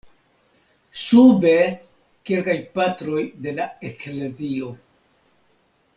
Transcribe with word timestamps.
Sube, 1.01 1.51
kelkaj 2.29 2.57
Patroj 2.79 3.21
de 3.47 3.55
la 3.61 3.71
Eklezio. 3.91 4.73